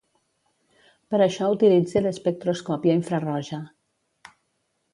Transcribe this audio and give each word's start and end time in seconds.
Per 1.13 1.19
això 1.25 1.49
utilitze 1.57 2.03
l'espectroscòpia 2.05 2.97
infraroja. 3.01 3.61